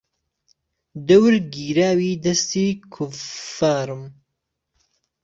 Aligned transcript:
دهور 1.07 1.33
گیراوی 1.53 2.11
دهستی 2.23 2.67
کوففارم 2.93 4.03